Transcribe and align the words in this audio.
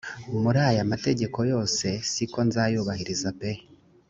muri 0.41 0.59
aya 0.69 0.89
mategeko 0.91 1.37
yose 1.51 1.87
siko 2.11 2.39
nzayakurikiza 2.47 3.29
pe 3.39 3.51